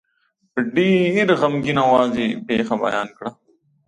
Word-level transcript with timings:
په 0.51 0.59
ډېر 0.75 1.27
غمګین 1.39 1.77
آواز 1.87 2.13
یې 2.21 2.27
پېښه 2.47 2.75
بیان 2.83 3.07
کړه. 3.17 3.31